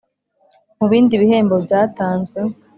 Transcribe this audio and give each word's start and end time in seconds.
Mu 0.77 0.85
bindi 0.91 1.13
bihembo 1.21 1.55
byatanzwe 1.65 2.39